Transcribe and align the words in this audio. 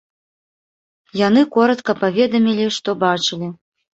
Яны 1.27 1.41
коратка 1.57 1.95
паведамілі, 2.01 2.65
што 2.81 2.89
бачылі. 3.07 3.51